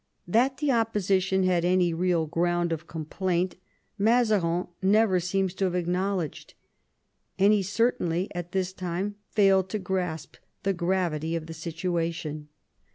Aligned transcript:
That 0.27 0.57
the 0.57 0.71
opposition 0.71 1.43
had 1.43 1.63
any 1.63 1.93
real 1.93 2.25
ground 2.25 2.71
of 2.73 2.87
complaint 2.87 3.55
Mazarin 3.99 4.67
never 4.81 5.19
seems 5.19 5.53
to 5.53 5.65
have 5.65 5.75
acknowledged, 5.75 6.55
and 7.37 7.53
he 7.53 7.61
certainly 7.61 8.27
at 8.33 8.51
this 8.51 8.73
time 8.73 9.13
failed 9.29 9.69
to 9.69 9.77
grasp 9.77 10.37
the 10.63 10.73
gravity 10.73 11.35
of 11.35 11.45
the 11.45 11.53
situation. 11.53 12.47